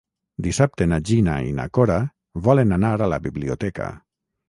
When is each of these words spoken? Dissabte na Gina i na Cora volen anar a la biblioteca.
Dissabte 0.45 0.87
na 0.93 0.99
Gina 1.09 1.35
i 1.51 1.53
na 1.59 1.67
Cora 1.79 1.99
volen 2.51 2.81
anar 2.81 2.97
a 2.99 3.15
la 3.17 3.25
biblioteca. 3.31 3.97